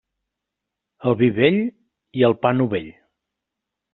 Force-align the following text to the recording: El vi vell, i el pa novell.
El 1.09 1.17
vi 1.19 1.27
vell, 1.35 1.59
i 2.21 2.27
el 2.31 2.37
pa 2.45 2.55
novell. 2.63 2.89